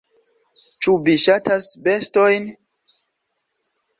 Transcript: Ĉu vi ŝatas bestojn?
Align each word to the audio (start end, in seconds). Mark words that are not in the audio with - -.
Ĉu 0.85 0.95
vi 1.07 1.15
ŝatas 1.25 1.67
bestojn? 1.87 2.47